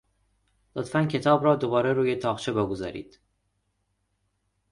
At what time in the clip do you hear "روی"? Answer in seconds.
1.93-2.15